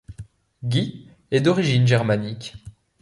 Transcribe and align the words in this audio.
Guy 0.63 1.09
est 1.29 1.41
d'origine 1.41 1.85
germanique. 1.85 2.55